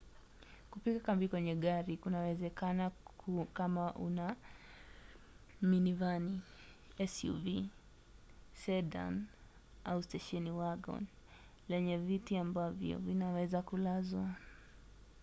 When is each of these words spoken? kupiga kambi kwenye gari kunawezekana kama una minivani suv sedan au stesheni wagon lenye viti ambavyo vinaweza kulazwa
kupiga 0.71 0.99
kambi 1.07 1.25
kwenye 1.31 1.53
gari 1.63 1.93
kunawezekana 2.03 2.83
kama 3.57 3.85
una 4.07 4.25
minivani 5.69 6.35
suv 7.13 7.45
sedan 8.61 9.13
au 9.89 9.99
stesheni 10.03 10.51
wagon 10.61 11.03
lenye 11.71 11.95
viti 11.97 12.37
ambavyo 12.37 12.97
vinaweza 12.99 13.61
kulazwa 13.61 14.29